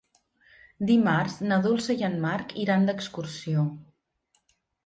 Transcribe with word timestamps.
Dimarts 0.91 1.35
na 1.51 1.59
Dolça 1.67 1.97
i 2.01 2.07
en 2.09 2.17
Marc 2.25 2.57
iran 2.65 2.89
d'excursió. 2.91 3.71